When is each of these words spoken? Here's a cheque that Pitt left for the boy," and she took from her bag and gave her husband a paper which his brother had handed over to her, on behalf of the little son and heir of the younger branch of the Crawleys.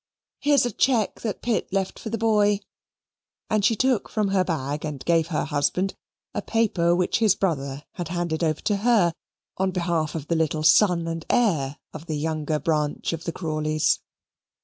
Here's 0.39 0.65
a 0.65 0.71
cheque 0.71 1.21
that 1.21 1.43
Pitt 1.43 1.71
left 1.71 1.99
for 1.99 2.09
the 2.09 2.17
boy," 2.17 2.61
and 3.51 3.63
she 3.63 3.75
took 3.75 4.09
from 4.09 4.29
her 4.29 4.43
bag 4.43 4.83
and 4.83 5.05
gave 5.05 5.27
her 5.27 5.45
husband 5.45 5.93
a 6.33 6.41
paper 6.41 6.95
which 6.95 7.19
his 7.19 7.35
brother 7.35 7.83
had 7.91 8.07
handed 8.07 8.43
over 8.43 8.61
to 8.61 8.77
her, 8.77 9.13
on 9.57 9.69
behalf 9.69 10.15
of 10.15 10.25
the 10.27 10.35
little 10.35 10.63
son 10.63 11.07
and 11.07 11.23
heir 11.29 11.77
of 11.93 12.07
the 12.07 12.17
younger 12.17 12.57
branch 12.57 13.13
of 13.13 13.25
the 13.25 13.31
Crawleys. 13.31 13.99